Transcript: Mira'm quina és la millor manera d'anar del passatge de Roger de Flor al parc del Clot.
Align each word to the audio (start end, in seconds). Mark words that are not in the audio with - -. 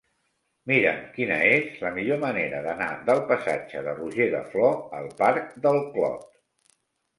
Mira'm 0.69 1.03
quina 1.17 1.37
és 1.49 1.75
la 1.83 1.91
millor 1.97 2.19
manera 2.23 2.63
d'anar 2.69 2.89
del 3.11 3.23
passatge 3.33 3.85
de 3.89 3.95
Roger 4.01 4.29
de 4.39 4.43
Flor 4.55 4.77
al 5.03 5.13
parc 5.23 5.55
del 5.69 5.81
Clot. 5.95 6.29